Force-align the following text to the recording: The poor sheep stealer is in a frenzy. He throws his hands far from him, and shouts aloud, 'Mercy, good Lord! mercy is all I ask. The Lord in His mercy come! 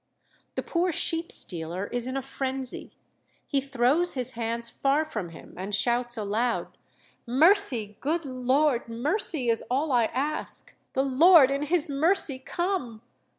The 0.55 0.63
poor 0.63 0.91
sheep 0.91 1.31
stealer 1.31 1.85
is 1.85 2.07
in 2.07 2.17
a 2.17 2.23
frenzy. 2.23 2.91
He 3.45 3.61
throws 3.61 4.15
his 4.15 4.31
hands 4.31 4.67
far 4.67 5.05
from 5.05 5.29
him, 5.29 5.53
and 5.59 5.75
shouts 5.75 6.17
aloud, 6.17 6.75
'Mercy, 7.27 7.97
good 7.99 8.25
Lord! 8.25 8.89
mercy 8.89 9.47
is 9.47 9.63
all 9.69 9.91
I 9.91 10.05
ask. 10.05 10.73
The 10.93 11.03
Lord 11.05 11.51
in 11.51 11.61
His 11.61 11.87
mercy 11.87 12.39
come! 12.39 13.03